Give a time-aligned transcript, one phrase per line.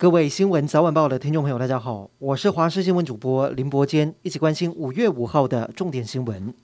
[0.00, 6.54] 各位新闻早晚报的听众朋友，大家好，我是华视新闻主播林伯坚，一起关心五月五号的重点新闻。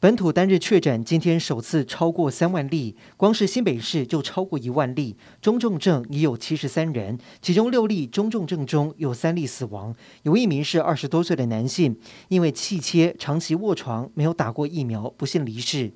[0.00, 11.94] 本土单日确诊今天首次超过三万例，光是新北市就超过一万例，中重症已有七十三人，其中六例中重症中有三例死亡，有一名是二十多岁的男性，
[12.28, 15.92] 因为气切长期卧床，没有打过疫苗，不幸离世。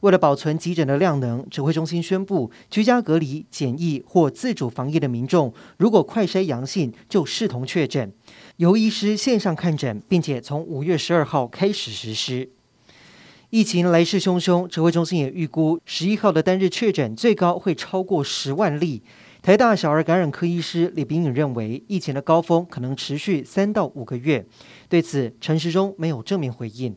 [0.00, 8.12] 为了保存急诊的量能，指挥中心宣布，居家隔离、检疫或自主防疫的民众，如果快筛阳性，就视同确诊，
[8.56, 12.50] 由医师线上看诊，并且从五月十二号开始实施。
[13.50, 19.02] 疫情来势汹汹，指挥中心也预估，十一号的单日确诊最高会超过十万例。
[19.40, 24.44] 台大小儿感染科医师李秉颖认为，疫情的高峰可能持续三到五个月。
[24.88, 26.96] 对此，陈时中没有正面回应。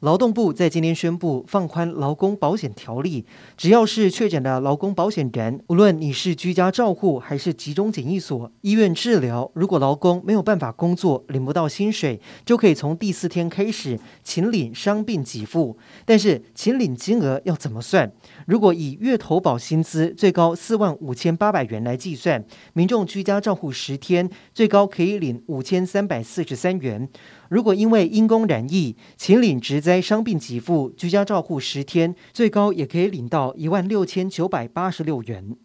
[0.00, 3.26] 劳动部在今天宣布放宽劳工保险条例，
[3.56, 15.76] 只要是确诊的劳工保险人，无论你是居家照护还是集中检疫所、医院治疗，如果劳工没有办法工作，领不到薪水，就可以从第四天开始请领伤病给付。
[16.04, 18.12] 但是，请领金额要怎么算？
[18.46, 27.08] 如果以月投保薪资最高四万五千八百元来计算，民众居家照护十天，最高可以领五千三百四十三元。
[27.48, 35.56] 如果因为因公染疫，请领职灾伤病给付，居家照护十天，最高也可以领到一万六千九百八十六元。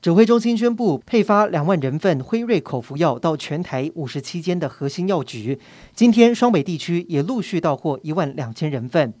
[0.00, 5.58] 指挥中心宣布配发两万人份辉瑞口服药到全台五十七间的核心药局。
[5.94, 9.12] 今天双北地区也陆续到货一万两千人份。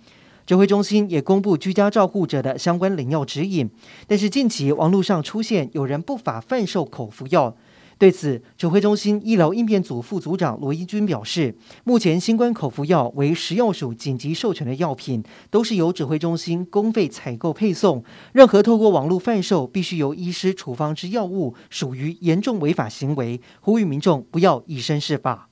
[0.46, 3.68] 指挥中心也公布居家照护者的相关领药指引，
[4.06, 7.54] 但是近期网络上出现有人不法贩售口服药。
[7.98, 18.04] 对此，指挥中心医疗应变组副组长罗一军表示，目前新冠口服药为食药署紧急授权的药品，都是由指挥中心公费采购配送。
[18.32, 25.48] 任何透过网络贩售必须由医师处方之药物，属于严重违法行为，呼吁民众不要以身试法。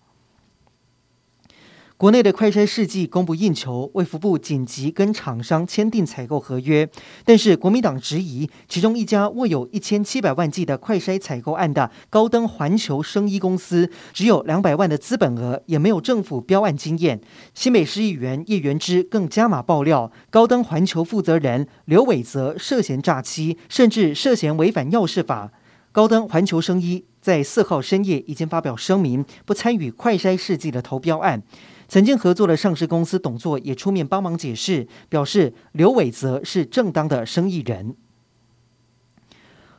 [1.97, 6.89] 国内的快筛试剂供不应求，卫福部紧急跟厂商签订采购合约，
[7.25, 17.21] 但是国民党质疑，其中一家握有一千七百万剂的快筛采购案的高登环球生医公司，只有两百万的资本额，也没有政府标案经验。
[17.55, 25.53] 新北市议员叶元之更加码爆料，高登环球负责人刘伟泽涉嫌诈欺，甚至涉嫌违反药事法。
[25.93, 31.45] 高登环球生医在四号深夜已经发表声明，不参与快筛试剂的投标案。
[31.89, 37.95] 曾经合作的上市公司董座也出面帮忙解释，表示刘伟泽是正当的生意人。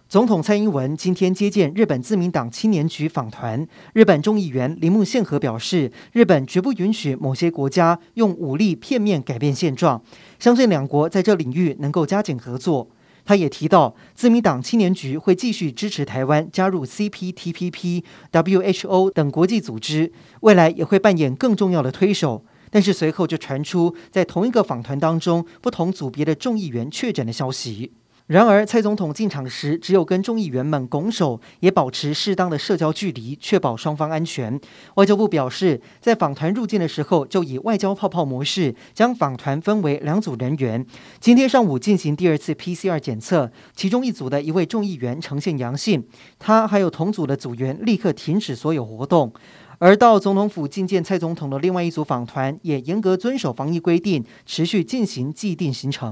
[0.08, 10.02] 总统蔡英文今天接见日本自民党青年局访团，日本众议员铃木宪和表示，日本绝不允许某些国家用武力片面改变现状，
[10.38, 12.88] 相信两国在这领域能够加紧合作。
[13.26, 22.46] 他也提到，自民党青年局会继续支持台湾加入 CPTPP、WHO 等国际组织，未来也会扮演更重要的推手。
[22.70, 27.94] 但是随后就传出，在同一个访团当中，不同组别的众议员确诊的消息。
[28.28, 34.60] 然而，蔡总统进场时只有跟众议员们拱手，也保持适当的社交距离，确保双方安全。
[34.96, 40.84] 外交部表示，在访团入境的时候，就以外交泡泡模式将访团分为两组人员。
[41.20, 46.04] 今天上午进行第二次 PCR 检测，其中一组的一位众议员呈现阳性，
[46.40, 49.32] 他还有同组的组员立刻停止所有活动。
[49.78, 56.12] 而到总统府觐见蔡总统的另外一组访团，也严格遵守防疫规定，持续进行既定行程。